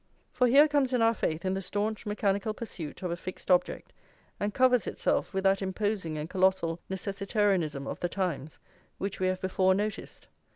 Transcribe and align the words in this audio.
For 0.31 0.47
here 0.47 0.67
comes 0.67 0.93
in 0.95 1.03
our 1.03 1.13
faith 1.13 1.45
in 1.45 1.53
the 1.53 1.61
staunch 1.61 2.07
mechanical 2.07 2.55
pursuit 2.55 3.03
of 3.03 3.11
a 3.11 3.15
fixed 3.15 3.51
object, 3.51 3.93
and 4.39 4.51
covers 4.51 4.87
itself 4.87 5.31
with 5.31 5.43
that 5.43 5.61
imposing 5.61 6.17
and 6.17 6.27
colossal 6.27 6.79
necessitarianism 6.89 7.85
of 7.85 7.99
The 7.99 8.09
Times 8.09 8.57
which 8.97 9.19
we 9.19 9.27
have 9.27 9.41
before 9.41 9.75
noticed. 9.75 10.25